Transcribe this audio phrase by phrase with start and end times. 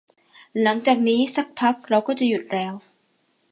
[0.61, 2.73] หลังจากนี้อีกสักพักเราก็จะหยุดแล้ว